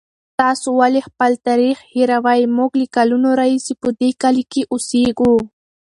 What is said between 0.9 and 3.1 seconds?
خپل تاریخ هېروئ؟ موږ له